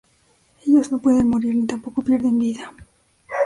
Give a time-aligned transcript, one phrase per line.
[0.65, 2.73] Ellos no pueden morir ni tampoco pierden vida.